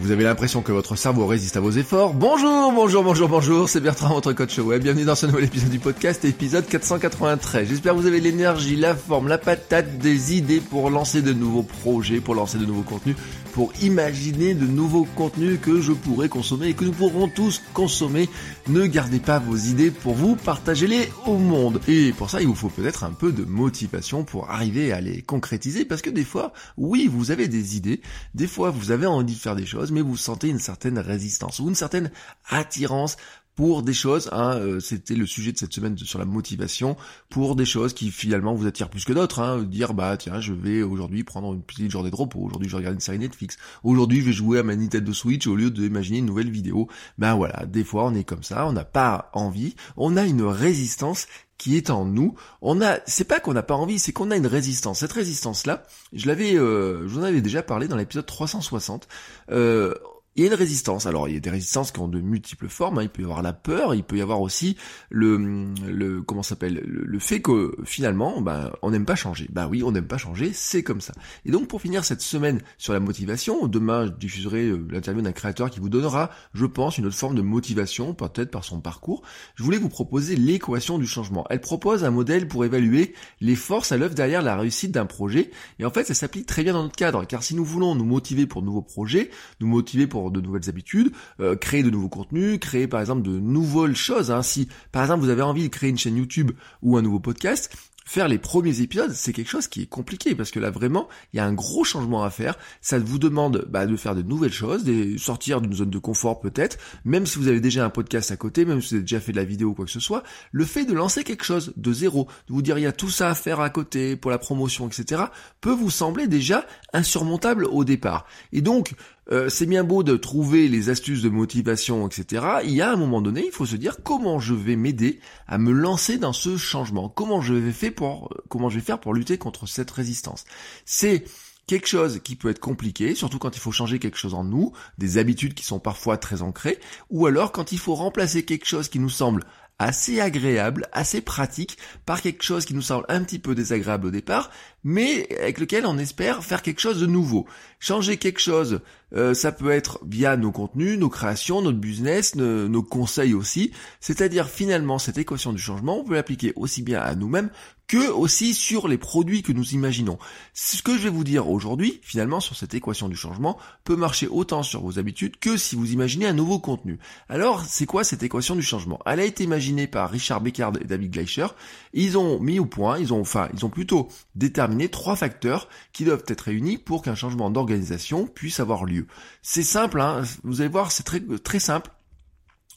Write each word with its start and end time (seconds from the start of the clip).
Vous 0.00 0.12
avez 0.12 0.24
l'impression 0.24 0.62
que 0.62 0.72
votre 0.72 0.96
cerveau 0.96 1.26
résiste 1.26 1.58
à 1.58 1.60
vos 1.60 1.72
efforts 1.72 2.14
Bonjour, 2.14 2.72
bonjour, 2.72 3.04
bonjour, 3.04 3.28
bonjour, 3.28 3.68
c'est 3.68 3.80
Bertrand, 3.80 4.14
votre 4.14 4.32
coach 4.32 4.58
web. 4.58 4.82
Bienvenue 4.82 5.04
dans 5.04 5.14
ce 5.14 5.26
nouvel 5.26 5.44
épisode 5.44 5.68
du 5.68 5.78
podcast, 5.78 6.24
épisode 6.24 6.66
493. 6.66 7.68
J'espère 7.68 7.92
que 7.92 7.98
vous 7.98 8.06
avez 8.06 8.20
l'énergie, 8.20 8.76
la 8.76 8.96
forme, 8.96 9.28
la 9.28 9.36
patate, 9.36 9.98
des 9.98 10.34
idées 10.34 10.60
pour 10.60 10.88
lancer 10.88 11.20
de 11.20 11.34
nouveaux 11.34 11.64
projets, 11.64 12.20
pour 12.20 12.34
lancer 12.34 12.56
de 12.56 12.64
nouveaux 12.64 12.80
contenus, 12.80 13.14
pour 13.52 13.74
imaginer 13.82 14.54
de 14.54 14.66
nouveaux 14.66 15.06
contenus 15.16 15.58
que 15.60 15.82
je 15.82 15.92
pourrais 15.92 16.30
consommer 16.30 16.68
et 16.68 16.74
que 16.74 16.84
nous 16.84 16.92
pourrons 16.92 17.28
tous 17.28 17.60
consommer. 17.74 18.30
Ne 18.68 18.86
gardez 18.86 19.20
pas 19.20 19.38
vos 19.38 19.56
idées 19.56 19.90
pour 19.90 20.14
vous, 20.14 20.34
partagez-les 20.34 21.10
au 21.26 21.36
monde. 21.36 21.78
Et 21.88 22.12
pour 22.12 22.30
ça, 22.30 22.40
il 22.40 22.46
vous 22.46 22.54
faut 22.54 22.70
peut-être 22.70 23.04
un 23.04 23.12
peu 23.12 23.32
de 23.32 23.44
motivation 23.44 24.24
pour 24.24 24.48
arriver 24.48 24.92
à 24.92 25.02
les 25.02 25.20
concrétiser, 25.20 25.84
parce 25.84 26.00
que 26.00 26.08
des 26.08 26.24
fois, 26.24 26.54
oui, 26.78 27.06
vous 27.12 27.30
avez 27.30 27.48
des 27.48 27.76
idées, 27.76 28.00
des 28.34 28.46
fois 28.46 28.70
vous 28.70 28.92
avez 28.92 29.04
envie 29.04 29.34
de 29.34 29.38
faire 29.38 29.56
des 29.56 29.66
choses, 29.66 29.89
mais 29.90 30.00
vous 30.00 30.16
sentez 30.16 30.48
une 30.48 30.58
certaine 30.58 30.98
résistance 30.98 31.58
ou 31.58 31.68
une 31.68 31.74
certaine 31.74 32.10
attirance 32.48 33.16
pour 33.60 33.82
des 33.82 33.92
choses, 33.92 34.30
hein, 34.32 34.54
euh, 34.54 34.80
c'était 34.80 35.14
le 35.14 35.26
sujet 35.26 35.52
de 35.52 35.58
cette 35.58 35.74
semaine 35.74 35.98
sur 35.98 36.18
la 36.18 36.24
motivation, 36.24 36.96
pour 37.28 37.56
des 37.56 37.66
choses 37.66 37.92
qui 37.92 38.10
finalement 38.10 38.54
vous 38.54 38.66
attirent 38.66 38.88
plus 38.88 39.04
que 39.04 39.12
d'autres, 39.12 39.40
hein, 39.40 39.62
dire 39.62 39.92
bah 39.92 40.16
tiens 40.16 40.40
je 40.40 40.54
vais 40.54 40.82
aujourd'hui 40.82 41.24
prendre 41.24 41.52
une 41.52 41.62
petite 41.62 41.90
journée 41.90 42.10
de 42.10 42.16
repos, 42.16 42.40
aujourd'hui 42.40 42.70
je 42.70 42.76
regarde 42.76 42.94
une 42.94 43.00
série 43.00 43.18
Netflix, 43.18 43.58
aujourd'hui 43.84 44.20
je 44.20 44.26
vais 44.26 44.32
jouer 44.32 44.60
à 44.60 44.62
ma 44.62 44.74
Nintendo 44.76 45.12
Switch 45.12 45.46
au 45.46 45.56
lieu 45.56 45.70
d'imaginer 45.70 46.20
une 46.20 46.26
nouvelle 46.26 46.50
vidéo, 46.50 46.88
ben 47.18 47.34
voilà, 47.34 47.66
des 47.66 47.84
fois 47.84 48.06
on 48.06 48.14
est 48.14 48.24
comme 48.24 48.42
ça, 48.42 48.66
on 48.66 48.72
n'a 48.72 48.86
pas 48.86 49.30
envie, 49.34 49.74
on 49.98 50.16
a 50.16 50.24
une 50.24 50.42
résistance 50.42 51.26
qui 51.60 51.76
est 51.76 51.90
en 51.90 52.06
nous. 52.06 52.34
On 52.62 52.80
a, 52.80 53.00
c'est 53.04 53.24
pas 53.24 53.38
qu'on 53.38 53.52
n'a 53.52 53.62
pas 53.62 53.74
envie, 53.74 53.98
c'est 53.98 54.12
qu'on 54.12 54.30
a 54.30 54.36
une 54.36 54.46
résistance. 54.46 55.00
Cette 55.00 55.12
résistance-là, 55.12 55.84
je 56.14 56.26
l'avais, 56.26 56.54
euh, 56.56 57.06
je 57.06 57.12
vous 57.12 57.20
en 57.20 57.22
avais 57.22 57.42
déjà 57.42 57.62
parlé 57.62 57.86
dans 57.86 57.96
l'épisode 57.96 58.24
360. 58.24 59.06
Euh, 59.50 59.94
il 60.36 60.42
y 60.42 60.46
a 60.46 60.48
une 60.48 60.56
résistance. 60.56 61.06
Alors 61.06 61.28
il 61.28 61.34
y 61.34 61.36
a 61.36 61.40
des 61.40 61.50
résistances 61.50 61.92
qui 61.92 62.00
ont 62.00 62.08
de 62.08 62.20
multiples 62.20 62.68
formes. 62.68 62.98
Hein. 62.98 63.02
Il 63.02 63.08
peut 63.08 63.22
y 63.22 63.24
avoir 63.24 63.42
la 63.42 63.52
peur, 63.52 63.94
il 63.94 64.04
peut 64.04 64.16
y 64.16 64.22
avoir 64.22 64.40
aussi 64.40 64.76
le, 65.10 65.72
le 65.86 66.22
comment 66.22 66.42
s'appelle, 66.42 66.82
le, 66.84 67.18
fait 67.18 67.42
que 67.42 67.76
finalement, 67.84 68.40
ben, 68.40 68.70
on 68.82 68.90
n'aime 68.90 69.04
pas 69.04 69.16
changer. 69.16 69.46
Bah 69.50 69.68
oui, 69.70 69.82
on 69.82 69.92
n'aime 69.92 70.06
pas 70.06 70.18
changer, 70.18 70.52
c'est 70.54 70.82
comme 70.82 71.00
ça. 71.00 71.12
Et 71.44 71.50
donc 71.50 71.68
pour 71.68 71.80
finir 71.80 72.04
cette 72.04 72.22
semaine 72.22 72.60
sur 72.78 72.92
la 72.92 73.00
motivation, 73.00 73.66
demain 73.66 74.06
je 74.06 74.12
diffuserai 74.12 74.68
euh, 74.68 74.86
l'interview 74.90 75.22
d'un 75.22 75.32
créateur 75.32 75.70
qui 75.70 75.80
vous 75.80 75.88
donnera, 75.88 76.30
je 76.54 76.64
pense, 76.64 76.98
une 76.98 77.06
autre 77.06 77.16
forme 77.16 77.34
de 77.34 77.42
motivation, 77.42 78.14
peut-être 78.14 78.50
par 78.50 78.64
son 78.64 78.80
parcours. 78.80 79.22
Je 79.56 79.62
voulais 79.62 79.78
vous 79.78 79.88
proposer 79.88 80.36
l'équation 80.36 80.98
du 80.98 81.06
changement. 81.06 81.44
Elle 81.50 81.60
propose 81.60 82.04
un 82.04 82.10
modèle 82.10 82.48
pour 82.48 82.64
évaluer 82.64 83.14
les 83.40 83.56
forces 83.56 83.92
à 83.92 83.96
l'œuvre 83.96 84.14
derrière 84.14 84.42
la 84.42 84.56
réussite 84.56 84.92
d'un 84.92 85.06
projet. 85.06 85.50
Et 85.78 85.84
en 85.84 85.90
fait, 85.90 86.04
ça 86.04 86.14
s'applique 86.14 86.46
très 86.46 86.62
bien 86.62 86.72
dans 86.72 86.82
notre 86.82 86.96
cadre, 86.96 87.26
car 87.26 87.42
si 87.42 87.54
nous 87.54 87.64
voulons 87.64 87.94
nous 87.94 88.04
motiver 88.04 88.46
pour 88.46 88.62
de 88.62 88.66
nouveaux 88.66 88.82
projets, 88.82 89.30
nous 89.60 89.66
motiver 89.66 90.06
pour 90.06 90.19
de 90.28 90.40
nouvelles 90.40 90.68
habitudes, 90.68 91.12
euh, 91.40 91.56
créer 91.56 91.82
de 91.82 91.90
nouveaux 91.90 92.08
contenus, 92.08 92.58
créer 92.60 92.86
par 92.86 93.00
exemple 93.00 93.22
de 93.22 93.38
nouvelles 93.38 93.96
choses. 93.96 94.30
Hein. 94.30 94.42
Si 94.42 94.68
par 94.92 95.02
exemple 95.02 95.22
vous 95.22 95.30
avez 95.30 95.42
envie 95.42 95.62
de 95.62 95.68
créer 95.68 95.88
une 95.88 95.98
chaîne 95.98 96.16
YouTube 96.16 96.50
ou 96.82 96.98
un 96.98 97.02
nouveau 97.02 97.20
podcast, 97.20 97.70
faire 98.10 98.26
les 98.26 98.38
premiers 98.38 98.80
épisodes, 98.80 99.12
c'est 99.12 99.32
quelque 99.32 99.48
chose 99.48 99.68
qui 99.68 99.82
est 99.82 99.86
compliqué 99.86 100.34
parce 100.34 100.50
que 100.50 100.58
là 100.58 100.70
vraiment, 100.70 101.08
il 101.32 101.36
y 101.36 101.40
a 101.40 101.44
un 101.44 101.52
gros 101.52 101.84
changement 101.84 102.24
à 102.24 102.30
faire. 102.30 102.56
Ça 102.80 102.98
vous 102.98 103.20
demande 103.20 103.66
bah, 103.70 103.86
de 103.86 103.94
faire 103.94 104.16
de 104.16 104.22
nouvelles 104.22 104.52
choses, 104.52 104.82
de 104.82 105.16
sortir 105.16 105.60
d'une 105.60 105.74
zone 105.74 105.90
de 105.90 105.98
confort 105.98 106.40
peut-être, 106.40 106.76
même 107.04 107.24
si 107.24 107.38
vous 107.38 107.46
avez 107.46 107.60
déjà 107.60 107.84
un 107.84 107.90
podcast 107.90 108.32
à 108.32 108.36
côté, 108.36 108.64
même 108.64 108.82
si 108.82 108.88
vous 108.88 108.94
avez 108.94 109.02
déjà 109.02 109.20
fait 109.20 109.30
de 109.30 109.36
la 109.36 109.44
vidéo 109.44 109.68
ou 109.68 109.74
quoi 109.74 109.84
que 109.84 109.92
ce 109.92 110.00
soit. 110.00 110.24
Le 110.50 110.64
fait 110.64 110.86
de 110.86 110.92
lancer 110.92 111.22
quelque 111.22 111.44
chose 111.44 111.72
de 111.76 111.92
zéro, 111.92 112.26
de 112.48 112.52
vous 112.52 112.62
dire 112.62 112.78
il 112.78 112.82
y 112.82 112.86
a 112.86 112.92
tout 112.92 113.10
ça 113.10 113.30
à 113.30 113.34
faire 113.36 113.60
à 113.60 113.70
côté 113.70 114.16
pour 114.16 114.32
la 114.32 114.38
promotion, 114.38 114.88
etc., 114.88 115.22
peut 115.60 115.70
vous 115.70 115.90
sembler 115.90 116.26
déjà 116.26 116.66
insurmontable 116.92 117.64
au 117.64 117.84
départ. 117.84 118.26
Et 118.52 118.60
donc, 118.60 118.94
euh, 119.32 119.48
c'est 119.48 119.66
bien 119.66 119.84
beau 119.84 120.02
de 120.02 120.16
trouver 120.16 120.68
les 120.68 120.88
astuces 120.88 121.22
de 121.22 121.28
motivation, 121.28 122.06
etc. 122.06 122.46
Il 122.64 122.72
y 122.72 122.82
a 122.82 122.90
un 122.90 122.96
moment 122.96 123.20
donné, 123.20 123.44
il 123.46 123.52
faut 123.52 123.66
se 123.66 123.76
dire 123.76 123.98
comment 124.02 124.38
je 124.38 124.54
vais 124.54 124.76
m'aider 124.76 125.20
à 125.46 125.58
me 125.58 125.72
lancer 125.72 126.18
dans 126.18 126.32
ce 126.32 126.56
changement. 126.56 127.08
Comment 127.08 127.40
je 127.40 127.54
vais 127.54 127.72
faire 127.72 127.94
pour, 127.94 128.32
comment 128.48 128.68
je 128.68 128.76
vais 128.76 128.84
faire 128.84 129.00
pour 129.00 129.14
lutter 129.14 129.38
contre 129.38 129.66
cette 129.66 129.90
résistance. 129.90 130.44
C'est 130.84 131.24
quelque 131.66 131.86
chose 131.86 132.20
qui 132.24 132.34
peut 132.34 132.50
être 132.50 132.58
compliqué, 132.58 133.14
surtout 133.14 133.38
quand 133.38 133.56
il 133.56 133.60
faut 133.60 133.70
changer 133.70 134.00
quelque 134.00 134.18
chose 134.18 134.34
en 134.34 134.42
nous, 134.42 134.72
des 134.98 135.18
habitudes 135.18 135.54
qui 135.54 135.64
sont 135.64 135.78
parfois 135.78 136.16
très 136.16 136.42
ancrées, 136.42 136.80
ou 137.10 137.26
alors 137.26 137.52
quand 137.52 137.70
il 137.70 137.78
faut 137.78 137.94
remplacer 137.94 138.44
quelque 138.44 138.66
chose 138.66 138.88
qui 138.88 138.98
nous 138.98 139.08
semble 139.08 139.44
assez 139.80 140.20
agréable, 140.20 140.86
assez 140.92 141.22
pratique, 141.22 141.78
par 142.04 142.20
quelque 142.20 142.44
chose 142.44 142.66
qui 142.66 142.74
nous 142.74 142.82
semble 142.82 143.06
un 143.08 143.24
petit 143.24 143.38
peu 143.38 143.54
désagréable 143.54 144.08
au 144.08 144.10
départ, 144.10 144.50
mais 144.84 145.26
avec 145.40 145.58
lequel 145.58 145.86
on 145.86 145.96
espère 145.96 146.44
faire 146.44 146.60
quelque 146.60 146.80
chose 146.80 147.00
de 147.00 147.06
nouveau. 147.06 147.46
Changer 147.78 148.18
quelque 148.18 148.40
chose, 148.40 148.80
euh, 149.14 149.32
ça 149.32 149.52
peut 149.52 149.70
être 149.70 149.98
via 150.06 150.36
nos 150.36 150.52
contenus, 150.52 150.98
nos 150.98 151.08
créations, 151.08 151.62
notre 151.62 151.78
business, 151.78 152.34
nos 152.34 152.82
conseils 152.82 153.32
aussi. 153.32 153.72
C'est-à-dire 154.00 154.50
finalement 154.50 154.98
cette 154.98 155.16
équation 155.16 155.54
du 155.54 155.60
changement, 155.60 156.00
on 156.00 156.04
peut 156.04 156.14
l'appliquer 156.14 156.52
aussi 156.56 156.82
bien 156.82 157.00
à 157.00 157.14
nous-mêmes 157.14 157.50
que 157.90 158.08
aussi 158.08 158.54
sur 158.54 158.86
les 158.86 158.98
produits 158.98 159.42
que 159.42 159.50
nous 159.50 159.74
imaginons. 159.74 160.16
Ce 160.54 160.80
que 160.80 160.96
je 160.96 161.02
vais 161.02 161.10
vous 161.10 161.24
dire 161.24 161.50
aujourd'hui, 161.50 161.98
finalement, 162.04 162.38
sur 162.38 162.54
cette 162.54 162.72
équation 162.72 163.08
du 163.08 163.16
changement, 163.16 163.58
peut 163.82 163.96
marcher 163.96 164.28
autant 164.28 164.62
sur 164.62 164.80
vos 164.80 165.00
habitudes 165.00 165.40
que 165.40 165.56
si 165.56 165.74
vous 165.74 165.90
imaginez 165.90 166.28
un 166.28 166.32
nouveau 166.32 166.60
contenu. 166.60 167.00
Alors, 167.28 167.64
c'est 167.64 167.86
quoi 167.86 168.04
cette 168.04 168.22
équation 168.22 168.54
du 168.54 168.62
changement? 168.62 169.00
Elle 169.06 169.18
a 169.18 169.24
été 169.24 169.42
imaginée 169.42 169.88
par 169.88 170.08
Richard 170.08 170.40
Beckard 170.40 170.74
et 170.80 170.84
David 170.84 171.10
Gleicher. 171.10 171.48
Ils 171.92 172.16
ont 172.16 172.38
mis 172.38 172.60
au 172.60 172.64
point, 172.66 172.96
ils 172.96 173.12
ont, 173.12 173.22
enfin, 173.22 173.48
ils 173.54 173.66
ont 173.66 173.70
plutôt 173.70 174.06
déterminé 174.36 174.88
trois 174.88 175.16
facteurs 175.16 175.68
qui 175.92 176.04
doivent 176.04 176.22
être 176.28 176.42
réunis 176.42 176.78
pour 176.78 177.02
qu'un 177.02 177.16
changement 177.16 177.50
d'organisation 177.50 178.28
puisse 178.28 178.60
avoir 178.60 178.84
lieu. 178.84 179.08
C'est 179.42 179.64
simple, 179.64 180.00
hein, 180.00 180.22
vous 180.44 180.60
allez 180.60 180.70
voir, 180.70 180.92
c'est 180.92 181.02
très, 181.02 181.18
très 181.42 181.58
simple 181.58 181.90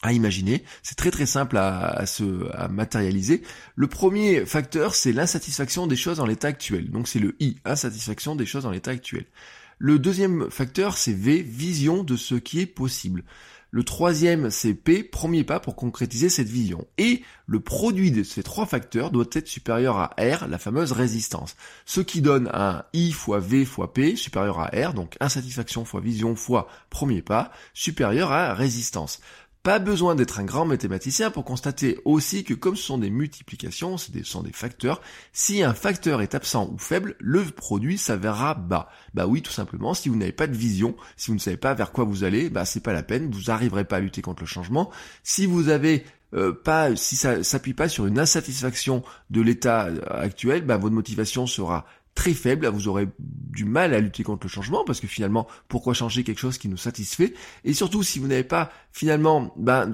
à 0.04 0.12
imaginer. 0.12 0.62
C'est 0.82 0.96
très 0.96 1.10
très 1.10 1.26
simple 1.26 1.56
à, 1.56 2.04
se 2.06 2.46
à 2.52 2.68
matérialiser. 2.68 3.42
Le 3.74 3.86
premier 3.86 4.44
facteur, 4.44 4.94
c'est 4.94 5.12
l'insatisfaction 5.12 5.86
des 5.86 5.96
choses 5.96 6.20
en 6.20 6.26
l'état 6.26 6.48
actuel. 6.48 6.90
Donc 6.90 7.08
c'est 7.08 7.18
le 7.18 7.34
I, 7.40 7.56
insatisfaction 7.64 8.36
des 8.36 8.46
choses 8.46 8.66
en 8.66 8.70
l'état 8.70 8.90
actuel. 8.90 9.24
Le 9.78 9.98
deuxième 9.98 10.50
facteur, 10.50 10.98
c'est 10.98 11.14
V, 11.14 11.42
vision 11.42 12.04
de 12.04 12.16
ce 12.16 12.34
qui 12.34 12.60
est 12.60 12.66
possible. 12.66 13.24
Le 13.74 13.82
troisième, 13.82 14.50
c'est 14.50 14.72
P, 14.72 15.02
premier 15.02 15.42
pas 15.42 15.58
pour 15.58 15.74
concrétiser 15.74 16.28
cette 16.28 16.46
vision. 16.46 16.86
Et 16.96 17.24
le 17.48 17.58
produit 17.58 18.12
de 18.12 18.22
ces 18.22 18.44
trois 18.44 18.66
facteurs 18.66 19.10
doit 19.10 19.24
être 19.32 19.48
supérieur 19.48 19.96
à 19.98 20.14
R, 20.16 20.46
la 20.46 20.58
fameuse 20.58 20.92
résistance. 20.92 21.56
Ce 21.84 22.00
qui 22.00 22.20
donne 22.20 22.48
un 22.54 22.84
I 22.92 23.10
fois 23.10 23.40
V 23.40 23.64
fois 23.64 23.92
P 23.92 24.14
supérieur 24.14 24.60
à 24.60 24.66
R, 24.66 24.94
donc 24.94 25.16
insatisfaction 25.18 25.84
fois 25.84 26.00
vision 26.00 26.36
fois 26.36 26.68
premier 26.88 27.20
pas, 27.20 27.50
supérieur 27.72 28.30
à 28.30 28.54
résistance. 28.54 29.18
Pas 29.64 29.78
besoin 29.78 30.14
d'être 30.14 30.40
un 30.40 30.44
grand 30.44 30.66
mathématicien 30.66 31.30
pour 31.30 31.46
constater 31.46 31.98
aussi 32.04 32.44
que 32.44 32.52
comme 32.52 32.76
ce 32.76 32.82
sont 32.82 32.98
des 32.98 33.08
multiplications, 33.08 33.96
ce 33.96 34.12
sont 34.22 34.42
des 34.42 34.52
facteurs, 34.52 35.00
si 35.32 35.62
un 35.62 35.72
facteur 35.72 36.20
est 36.20 36.34
absent 36.34 36.68
ou 36.70 36.76
faible, 36.76 37.16
le 37.18 37.42
produit 37.44 37.96
s'avérera 37.96 38.52
bas. 38.52 38.90
Bah 39.14 39.26
oui, 39.26 39.40
tout 39.40 39.52
simplement, 39.52 39.94
si 39.94 40.10
vous 40.10 40.16
n'avez 40.16 40.32
pas 40.32 40.48
de 40.48 40.54
vision, 40.54 40.94
si 41.16 41.28
vous 41.28 41.36
ne 41.36 41.40
savez 41.40 41.56
pas 41.56 41.72
vers 41.72 41.92
quoi 41.92 42.04
vous 42.04 42.24
allez, 42.24 42.50
bah 42.50 42.66
c'est 42.66 42.82
pas 42.82 42.92
la 42.92 43.02
peine, 43.02 43.30
vous 43.30 43.44
n'arriverez 43.44 43.86
pas 43.86 43.96
à 43.96 44.00
lutter 44.00 44.20
contre 44.20 44.42
le 44.42 44.46
changement. 44.46 44.90
Si 45.22 45.46
vous 45.46 45.70
avez 45.70 46.04
euh, 46.34 46.52
pas, 46.52 46.94
si 46.94 47.16
ça 47.16 47.42
s'appuie 47.42 47.72
pas 47.72 47.88
sur 47.88 48.04
une 48.04 48.18
insatisfaction 48.18 49.02
de 49.30 49.40
l'état 49.40 49.86
euh, 49.86 50.00
actuel, 50.10 50.66
bah 50.66 50.76
votre 50.76 50.94
motivation 50.94 51.46
sera 51.46 51.86
très 52.14 52.34
faible, 52.34 52.66
vous 52.68 52.88
aurez 52.88 53.08
du 53.18 53.64
mal 53.64 53.94
à 53.94 54.00
lutter 54.00 54.22
contre 54.22 54.46
le 54.46 54.50
changement 54.50 54.84
parce 54.84 55.00
que 55.00 55.06
finalement, 55.06 55.46
pourquoi 55.68 55.94
changer 55.94 56.24
quelque 56.24 56.40
chose 56.40 56.58
qui 56.58 56.68
nous 56.68 56.76
satisfait? 56.76 57.34
Et 57.64 57.74
surtout, 57.74 58.02
si 58.02 58.18
vous 58.18 58.28
n'avez 58.28 58.44
pas 58.44 58.70
finalement 58.92 59.52
ben, 59.56 59.90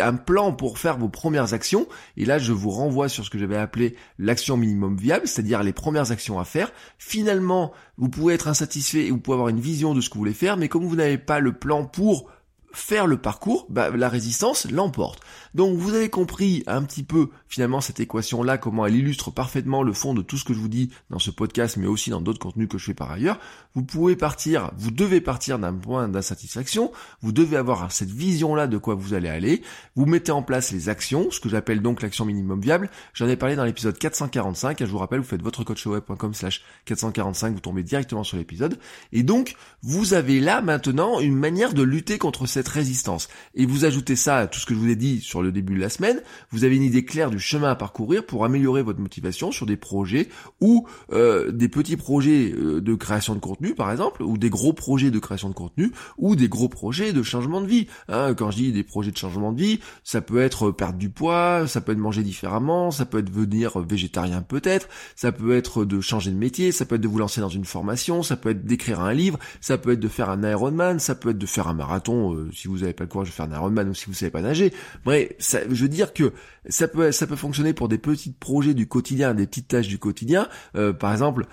un 0.00 0.14
plan 0.14 0.52
pour 0.52 0.78
faire 0.78 0.98
vos 0.98 1.08
premières 1.08 1.54
actions, 1.54 1.86
et 2.16 2.24
là 2.24 2.38
je 2.38 2.52
vous 2.52 2.70
renvoie 2.70 3.08
sur 3.08 3.24
ce 3.24 3.30
que 3.30 3.38
j'avais 3.38 3.56
appelé 3.56 3.94
l'action 4.18 4.56
minimum 4.56 4.96
viable, 4.96 5.26
c'est-à-dire 5.26 5.62
les 5.62 5.72
premières 5.72 6.12
actions 6.12 6.38
à 6.38 6.44
faire. 6.44 6.72
Finalement, 6.98 7.72
vous 7.98 8.08
pouvez 8.08 8.34
être 8.34 8.48
insatisfait 8.48 9.06
et 9.06 9.10
vous 9.10 9.18
pouvez 9.18 9.34
avoir 9.34 9.48
une 9.48 9.60
vision 9.60 9.94
de 9.94 10.00
ce 10.00 10.08
que 10.08 10.14
vous 10.14 10.20
voulez 10.20 10.32
faire, 10.32 10.56
mais 10.56 10.68
comme 10.68 10.84
vous 10.84 10.96
n'avez 10.96 11.18
pas 11.18 11.40
le 11.40 11.52
plan 11.52 11.84
pour 11.84 12.30
faire 12.76 13.06
le 13.06 13.16
parcours, 13.16 13.66
bah, 13.70 13.90
la 13.90 14.08
résistance 14.08 14.70
l'emporte. 14.70 15.20
Donc 15.54 15.76
vous 15.78 15.94
avez 15.94 16.10
compris 16.10 16.62
un 16.66 16.82
petit 16.82 17.02
peu 17.02 17.30
finalement 17.48 17.80
cette 17.80 18.00
équation-là, 18.00 18.58
comment 18.58 18.84
elle 18.86 18.96
illustre 18.96 19.30
parfaitement 19.30 19.82
le 19.82 19.94
fond 19.94 20.12
de 20.12 20.20
tout 20.20 20.36
ce 20.36 20.44
que 20.44 20.52
je 20.52 20.58
vous 20.58 20.68
dis 20.68 20.90
dans 21.08 21.18
ce 21.18 21.30
podcast, 21.30 21.78
mais 21.78 21.86
aussi 21.86 22.10
dans 22.10 22.20
d'autres 22.20 22.38
contenus 22.38 22.68
que 22.68 22.76
je 22.76 22.84
fais 22.84 22.94
par 22.94 23.10
ailleurs. 23.10 23.38
Vous 23.74 23.82
pouvez 23.82 24.14
partir, 24.14 24.72
vous 24.76 24.90
devez 24.90 25.22
partir 25.22 25.58
d'un 25.58 25.72
point 25.72 26.06
d'insatisfaction, 26.08 26.92
vous 27.22 27.32
devez 27.32 27.56
avoir 27.56 27.90
cette 27.90 28.10
vision-là 28.10 28.66
de 28.66 28.76
quoi 28.76 28.94
vous 28.94 29.14
allez 29.14 29.28
aller, 29.28 29.62
vous 29.94 30.04
mettez 30.04 30.32
en 30.32 30.42
place 30.42 30.70
les 30.70 30.90
actions, 30.90 31.30
ce 31.30 31.40
que 31.40 31.48
j'appelle 31.48 31.80
donc 31.80 32.02
l'action 32.02 32.26
minimum 32.26 32.60
viable. 32.60 32.90
J'en 33.14 33.26
ai 33.26 33.36
parlé 33.36 33.56
dans 33.56 33.64
l'épisode 33.64 33.96
445, 33.96 34.80
je 34.80 34.84
vous 34.84 34.98
rappelle, 34.98 35.20
vous 35.20 35.26
faites 35.26 35.42
votre 35.42 35.64
coachweb.com 35.64 36.34
slash 36.34 36.62
445, 36.84 37.54
vous 37.54 37.60
tombez 37.60 37.82
directement 37.82 38.22
sur 38.22 38.36
l'épisode. 38.36 38.78
Et 39.12 39.22
donc, 39.22 39.56
vous 39.82 40.12
avez 40.12 40.40
là 40.40 40.60
maintenant 40.60 41.20
une 41.20 41.36
manière 41.36 41.72
de 41.72 41.82
lutter 41.82 42.18
contre 42.18 42.46
cette 42.46 42.65
résistance. 42.68 43.28
Et 43.54 43.66
vous 43.66 43.84
ajoutez 43.84 44.16
ça 44.16 44.38
à 44.38 44.46
tout 44.46 44.58
ce 44.58 44.66
que 44.66 44.74
je 44.74 44.78
vous 44.78 44.88
ai 44.88 44.96
dit 44.96 45.20
sur 45.20 45.42
le 45.42 45.52
début 45.52 45.74
de 45.74 45.80
la 45.80 45.88
semaine, 45.88 46.20
vous 46.50 46.64
avez 46.64 46.76
une 46.76 46.82
idée 46.82 47.04
claire 47.04 47.30
du 47.30 47.38
chemin 47.38 47.70
à 47.70 47.74
parcourir 47.74 48.24
pour 48.24 48.44
améliorer 48.44 48.82
votre 48.82 49.00
motivation 49.00 49.52
sur 49.52 49.66
des 49.66 49.76
projets 49.76 50.28
ou 50.60 50.86
euh, 51.12 51.50
des 51.50 51.68
petits 51.68 51.96
projets 51.96 52.52
euh, 52.52 52.80
de 52.80 52.94
création 52.94 53.34
de 53.34 53.40
contenu 53.40 53.74
par 53.74 53.90
exemple, 53.90 54.22
ou 54.22 54.38
des 54.38 54.50
gros 54.50 54.72
projets 54.72 55.10
de 55.10 55.18
création 55.18 55.48
de 55.48 55.54
contenu, 55.54 55.92
ou 56.18 56.36
des 56.36 56.48
gros 56.48 56.68
projets 56.68 57.12
de 57.12 57.22
changement 57.22 57.60
de 57.60 57.66
vie. 57.66 57.86
Hein, 58.08 58.34
quand 58.34 58.50
je 58.50 58.56
dis 58.56 58.72
des 58.72 58.82
projets 58.82 59.10
de 59.10 59.16
changement 59.16 59.52
de 59.52 59.60
vie, 59.60 59.80
ça 60.04 60.20
peut 60.20 60.40
être 60.40 60.70
perdre 60.70 60.98
du 60.98 61.10
poids, 61.10 61.66
ça 61.66 61.80
peut 61.80 61.92
être 61.92 61.98
manger 61.98 62.22
différemment, 62.22 62.90
ça 62.90 63.06
peut 63.06 63.18
être 63.18 63.26
devenir 63.26 63.78
végétarien 63.80 64.42
peut-être, 64.42 64.88
ça 65.14 65.32
peut 65.32 65.56
être 65.56 65.84
de 65.84 66.00
changer 66.00 66.30
de 66.30 66.36
métier, 66.36 66.72
ça 66.72 66.84
peut 66.84 66.96
être 66.96 67.00
de 67.00 67.08
vous 67.08 67.18
lancer 67.18 67.40
dans 67.40 67.48
une 67.48 67.64
formation, 67.64 68.22
ça 68.22 68.36
peut 68.36 68.50
être 68.50 68.64
d'écrire 68.64 69.00
un 69.00 69.12
livre, 69.12 69.38
ça 69.60 69.78
peut 69.78 69.92
être 69.92 70.00
de 70.00 70.08
faire 70.08 70.30
un 70.30 70.42
Ironman, 70.42 70.98
ça 70.98 71.14
peut 71.14 71.30
être 71.30 71.38
de 71.38 71.46
faire 71.46 71.68
un 71.68 71.74
marathon 71.74 72.34
euh, 72.34 72.48
si 72.56 72.68
vous 72.68 72.78
n'avez 72.78 72.92
pas 72.92 73.04
le 73.04 73.08
courage 73.08 73.28
de 73.28 73.32
faire 73.32 73.46
un 73.46 73.52
Ironman 73.52 73.88
ou 73.88 73.94
si 73.94 74.06
vous 74.06 74.14
savez 74.14 74.30
pas 74.30 74.42
nager. 74.42 74.72
Bref, 75.04 75.28
je 75.38 75.82
veux 75.82 75.88
dire 75.88 76.12
que 76.12 76.32
ça 76.68 76.88
peut, 76.88 77.12
ça 77.12 77.26
peut 77.26 77.36
fonctionner 77.36 77.72
pour 77.72 77.88
des 77.88 77.98
petits 77.98 78.32
projets 78.32 78.74
du 78.74 78.86
quotidien, 78.88 79.34
des 79.34 79.46
petites 79.46 79.68
tâches 79.68 79.88
du 79.88 79.98
quotidien. 79.98 80.48
Euh, 80.74 80.92
par 80.92 81.12
exemple, 81.12 81.46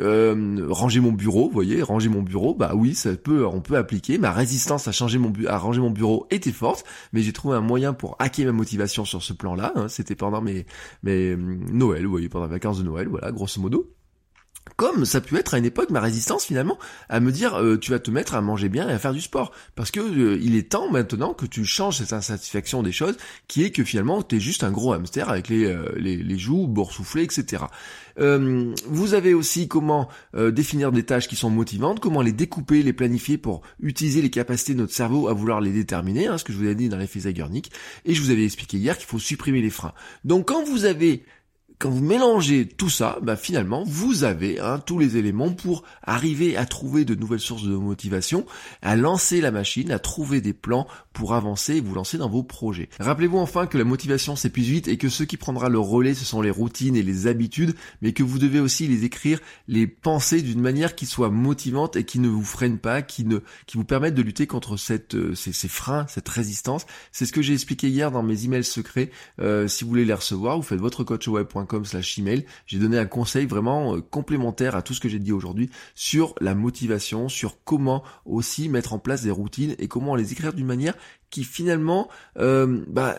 euh, 0.00 0.66
ranger 0.70 1.00
mon 1.00 1.12
bureau, 1.12 1.46
vous 1.46 1.52
voyez, 1.52 1.82
ranger 1.82 2.08
mon 2.08 2.22
bureau, 2.22 2.54
bah 2.54 2.72
oui, 2.74 2.94
ça 2.94 3.14
peut, 3.16 3.46
on 3.46 3.60
peut 3.60 3.76
appliquer. 3.76 4.18
Ma 4.18 4.32
résistance 4.32 4.88
à 4.88 4.92
changer 4.92 5.18
mon 5.18 5.32
à 5.46 5.58
ranger 5.58 5.80
mon 5.80 5.90
bureau 5.90 6.26
était 6.30 6.52
forte, 6.52 6.84
mais 7.12 7.22
j'ai 7.22 7.32
trouvé 7.32 7.56
un 7.56 7.60
moyen 7.60 7.92
pour 7.92 8.16
hacker 8.18 8.46
ma 8.46 8.52
motivation 8.52 9.04
sur 9.04 9.22
ce 9.22 9.32
plan-là. 9.32 9.72
Hein. 9.76 9.88
C'était 9.88 10.16
pendant 10.16 10.40
mes, 10.40 10.66
mes 11.02 11.30
euh, 11.30 11.36
Noël, 11.36 12.04
vous 12.04 12.10
voyez, 12.10 12.28
pendant 12.28 12.46
les 12.46 12.52
vacances 12.52 12.78
de 12.78 12.84
Noël, 12.84 13.08
voilà, 13.08 13.30
grosso 13.32 13.60
modo. 13.60 13.94
Comme 14.76 15.04
ça 15.04 15.20
pu 15.20 15.36
être 15.36 15.54
à 15.54 15.58
une 15.58 15.66
époque 15.66 15.90
ma 15.90 16.00
résistance 16.00 16.46
finalement 16.46 16.78
à 17.08 17.20
me 17.20 17.30
dire 17.30 17.54
euh, 17.54 17.78
tu 17.78 17.92
vas 17.92 18.00
te 18.00 18.10
mettre 18.10 18.34
à 18.34 18.40
manger 18.40 18.68
bien 18.68 18.88
et 18.88 18.92
à 18.92 18.98
faire 18.98 19.12
du 19.12 19.20
sport 19.20 19.52
parce 19.76 19.92
que 19.92 20.00
euh, 20.00 20.38
il 20.42 20.56
est 20.56 20.70
temps 20.70 20.90
maintenant 20.90 21.32
que 21.32 21.46
tu 21.46 21.64
changes 21.64 21.98
cette 21.98 22.12
insatisfaction 22.12 22.82
des 22.82 22.90
choses 22.90 23.16
qui 23.46 23.62
est 23.62 23.70
que 23.70 23.84
finalement 23.84 24.22
tu 24.22 24.36
es 24.36 24.40
juste 24.40 24.64
un 24.64 24.72
gros 24.72 24.92
hamster 24.92 25.28
avec 25.28 25.48
les, 25.48 25.66
euh, 25.66 25.92
les, 25.96 26.16
les, 26.16 26.38
joues 26.38 26.66
boursouflées 26.66 27.22
etc. 27.22 27.64
vous 28.16 29.14
avez 29.14 29.34
aussi 29.34 29.68
comment 29.68 30.08
définir 30.34 30.92
des 30.92 31.04
tâches 31.04 31.28
qui 31.28 31.36
sont 31.36 31.50
motivantes, 31.50 32.00
comment 32.00 32.22
les 32.22 32.32
découper, 32.32 32.82
les 32.82 32.92
planifier 32.92 33.38
pour 33.38 33.62
utiliser 33.80 34.22
les 34.22 34.30
capacités 34.30 34.74
de 34.74 34.80
notre 34.80 34.92
cerveau 34.92 35.28
à 35.28 35.32
vouloir 35.32 35.60
les 35.60 35.72
déterminer, 35.72 36.26
hein, 36.26 36.38
ce 36.38 36.44
que 36.44 36.52
je 36.52 36.58
vous 36.58 36.66
ai 36.66 36.74
dit 36.74 36.88
dans 36.88 36.96
l'effet 36.96 37.20
Zeigarnik, 37.20 37.70
et 38.04 38.14
je 38.14 38.22
vous 38.22 38.30
avais 38.30 38.44
expliqué 38.44 38.78
hier 38.78 38.96
qu'il 38.96 39.06
faut 39.06 39.18
supprimer 39.18 39.62
les 39.62 39.70
freins. 39.70 39.94
Donc 40.24 40.48
quand 40.48 40.64
vous 40.64 40.84
avez 40.84 41.24
quand 41.78 41.90
vous 41.90 42.04
mélangez 42.04 42.66
tout 42.66 42.88
ça, 42.88 43.18
bah 43.22 43.36
finalement, 43.36 43.84
vous 43.86 44.24
avez 44.24 44.60
hein, 44.60 44.78
tous 44.78 44.98
les 44.98 45.16
éléments 45.16 45.50
pour 45.50 45.84
arriver 46.02 46.56
à 46.56 46.66
trouver 46.66 47.04
de 47.04 47.14
nouvelles 47.14 47.40
sources 47.40 47.64
de 47.64 47.74
motivation, 47.74 48.46
à 48.82 48.96
lancer 48.96 49.40
la 49.40 49.50
machine, 49.50 49.90
à 49.90 49.98
trouver 49.98 50.40
des 50.40 50.52
plans 50.52 50.86
pour 51.12 51.34
avancer 51.34 51.76
et 51.76 51.80
vous 51.80 51.94
lancer 51.94 52.18
dans 52.18 52.28
vos 52.28 52.42
projets. 52.42 52.88
Rappelez-vous 53.00 53.38
enfin 53.38 53.66
que 53.66 53.78
la 53.78 53.84
motivation 53.84 54.36
s'épuise 54.36 54.68
vite 54.68 54.88
et 54.88 54.98
que 54.98 55.08
ce 55.08 55.24
qui 55.24 55.36
prendra 55.36 55.68
le 55.68 55.78
relais, 55.78 56.14
ce 56.14 56.24
sont 56.24 56.42
les 56.42 56.50
routines 56.50 56.96
et 56.96 57.02
les 57.02 57.26
habitudes, 57.26 57.74
mais 58.02 58.12
que 58.12 58.22
vous 58.22 58.38
devez 58.38 58.60
aussi 58.60 58.86
les 58.86 59.04
écrire, 59.04 59.40
les 59.68 59.86
penser 59.86 60.42
d'une 60.42 60.60
manière 60.60 60.94
qui 60.94 61.06
soit 61.06 61.30
motivante 61.30 61.96
et 61.96 62.04
qui 62.04 62.18
ne 62.18 62.28
vous 62.28 62.44
freine 62.44 62.78
pas, 62.78 63.02
qui 63.02 63.24
ne, 63.24 63.38
qui 63.66 63.76
vous 63.76 63.84
permette 63.84 64.14
de 64.14 64.22
lutter 64.22 64.46
contre 64.46 64.76
cette, 64.76 65.14
euh, 65.14 65.34
ces, 65.34 65.52
ces, 65.52 65.68
freins, 65.68 66.06
cette 66.08 66.28
résistance. 66.28 66.86
C'est 67.12 67.26
ce 67.26 67.32
que 67.32 67.42
j'ai 67.42 67.52
expliqué 67.52 67.88
hier 67.88 68.10
dans 68.10 68.22
mes 68.22 68.44
emails 68.44 68.64
secrets. 68.64 69.10
Euh, 69.40 69.68
si 69.68 69.84
vous 69.84 69.90
voulez 69.90 70.04
les 70.04 70.14
recevoir, 70.14 70.56
vous 70.56 70.62
faites 70.62 70.80
votre 70.80 71.04
J'ai 72.66 72.78
donné 72.78 72.98
un 72.98 73.06
conseil 73.06 73.46
vraiment 73.46 73.96
euh, 73.96 74.00
complémentaire 74.00 74.76
à 74.76 74.82
tout 74.82 74.94
ce 74.94 75.00
que 75.00 75.08
j'ai 75.08 75.18
dit 75.18 75.32
aujourd'hui 75.32 75.70
sur 75.94 76.34
la 76.40 76.54
motivation, 76.54 77.28
sur 77.28 77.62
comment 77.64 78.02
aussi 78.24 78.68
mettre 78.68 78.92
en 78.92 78.98
place 78.98 79.22
des 79.22 79.30
routines 79.30 79.74
et 79.78 79.88
comment 79.88 80.14
les 80.14 80.32
écrire 80.32 80.52
d'une 80.52 80.66
manière 80.66 80.94
qui 81.30 81.44
finalement 81.44 82.08
euh, 82.38 82.84
bah, 82.88 83.18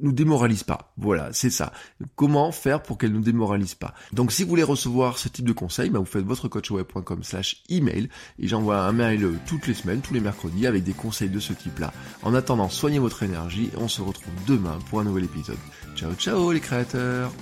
nous 0.00 0.12
démoralise 0.12 0.62
pas. 0.62 0.92
Voilà, 0.96 1.30
c'est 1.32 1.50
ça. 1.50 1.72
Comment 2.14 2.52
faire 2.52 2.82
pour 2.82 2.98
qu'elle 2.98 3.12
nous 3.12 3.20
démoralise 3.20 3.74
pas 3.74 3.94
Donc 4.12 4.32
si 4.32 4.42
vous 4.42 4.48
voulez 4.48 4.62
recevoir 4.62 5.18
ce 5.18 5.28
type 5.28 5.46
de 5.46 5.52
conseils, 5.52 5.90
bah, 5.90 5.98
vous 5.98 6.04
faites 6.04 6.24
votre 6.24 6.48
coachweb.com 6.48 7.22
slash 7.22 7.62
email 7.68 8.08
et 8.38 8.48
j'envoie 8.48 8.80
un 8.80 8.92
mail 8.92 9.24
euh, 9.24 9.34
toutes 9.46 9.66
les 9.66 9.74
semaines, 9.74 10.00
tous 10.00 10.14
les 10.14 10.20
mercredis 10.20 10.66
avec 10.66 10.84
des 10.84 10.92
conseils 10.92 11.30
de 11.30 11.40
ce 11.40 11.52
type-là. 11.52 11.92
En 12.22 12.34
attendant, 12.34 12.68
soignez 12.68 12.98
votre 12.98 13.22
énergie 13.22 13.70
et 13.72 13.78
on 13.78 13.88
se 13.88 14.02
retrouve 14.02 14.34
demain 14.46 14.78
pour 14.90 15.00
un 15.00 15.04
nouvel 15.04 15.24
épisode. 15.24 15.58
Ciao 15.96 16.12
ciao 16.14 16.52
les 16.52 16.60
créateurs 16.60 17.32